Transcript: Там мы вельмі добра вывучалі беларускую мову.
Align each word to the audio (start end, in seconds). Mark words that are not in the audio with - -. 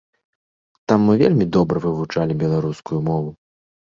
Там 0.91 1.03
мы 1.09 1.13
вельмі 1.23 1.45
добра 1.57 1.77
вывучалі 1.83 2.39
беларускую 2.43 2.99
мову. 3.13 3.29